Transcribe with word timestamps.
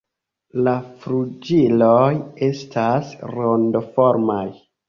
La 0.67 0.71
flugiloj 1.03 2.09
estas 2.49 3.15
rondoformaj. 3.37 4.45